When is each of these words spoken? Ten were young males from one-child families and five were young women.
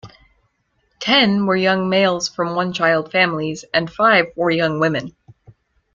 Ten 0.99 1.45
were 1.45 1.55
young 1.55 1.87
males 1.87 2.27
from 2.27 2.55
one-child 2.55 3.11
families 3.11 3.65
and 3.71 3.87
five 3.87 4.31
were 4.35 4.49
young 4.49 4.79
women. 4.79 5.15